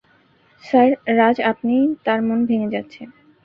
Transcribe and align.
Sir 0.63 0.87
Raj 1.17 1.37
আপনিই, 1.51 1.85
তাঁর 2.05 2.19
মন 2.27 2.39
ভেঙে 2.47 2.73
যাচ্ছে। 2.75 3.01